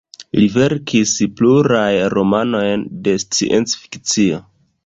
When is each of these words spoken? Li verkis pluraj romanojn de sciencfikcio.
Li 0.37 0.45
verkis 0.53 1.11
pluraj 1.41 1.93
romanojn 2.15 2.89
de 3.09 3.15
sciencfikcio. 3.27 4.43